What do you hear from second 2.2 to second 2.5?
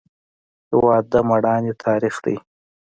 دی.